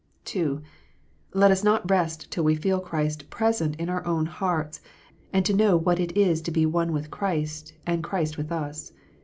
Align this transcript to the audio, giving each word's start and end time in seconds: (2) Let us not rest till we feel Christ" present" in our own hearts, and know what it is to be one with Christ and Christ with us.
(2) 0.25 0.63
Let 1.35 1.51
us 1.51 1.63
not 1.63 1.87
rest 1.87 2.31
till 2.31 2.43
we 2.43 2.55
feel 2.55 2.79
Christ" 2.79 3.29
present" 3.29 3.75
in 3.79 3.87
our 3.87 4.03
own 4.03 4.25
hearts, 4.25 4.81
and 5.31 5.55
know 5.55 5.77
what 5.77 5.99
it 5.99 6.17
is 6.17 6.41
to 6.41 6.49
be 6.49 6.65
one 6.65 6.91
with 6.91 7.11
Christ 7.11 7.73
and 7.85 8.03
Christ 8.03 8.35
with 8.35 8.51
us. 8.51 8.93